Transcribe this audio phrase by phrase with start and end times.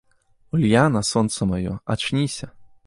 [0.59, 2.53] Ульяна, сонца маё, ачніся!